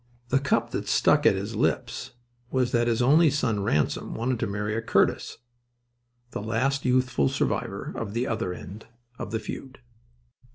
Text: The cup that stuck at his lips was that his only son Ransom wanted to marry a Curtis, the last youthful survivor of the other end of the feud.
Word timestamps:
The 0.29 0.39
cup 0.39 0.71
that 0.71 0.87
stuck 0.87 1.27
at 1.27 1.35
his 1.35 1.55
lips 1.55 2.13
was 2.49 2.71
that 2.71 2.87
his 2.87 3.03
only 3.03 3.29
son 3.29 3.61
Ransom 3.61 4.15
wanted 4.15 4.39
to 4.39 4.47
marry 4.47 4.75
a 4.75 4.81
Curtis, 4.81 5.37
the 6.31 6.41
last 6.41 6.85
youthful 6.85 7.29
survivor 7.29 7.91
of 7.95 8.15
the 8.15 8.25
other 8.25 8.51
end 8.51 8.87
of 9.19 9.29
the 9.29 9.37
feud. 9.39 9.77